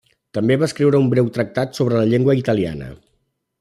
També 0.37 0.55
va 0.61 0.69
escriure 0.69 1.03
un 1.03 1.11
breu 1.13 1.29
tractat 1.37 1.79
sobre 1.81 2.01
la 2.01 2.09
llengua 2.15 2.39
italiana. 2.43 2.93